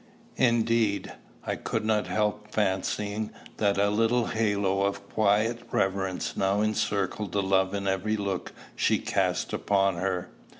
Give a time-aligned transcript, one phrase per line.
[0.37, 1.13] Indeed,
[1.45, 7.43] I could not help fancying that a little halo of quiet reverence now encircled the
[7.43, 10.29] love in every look she cast upon her.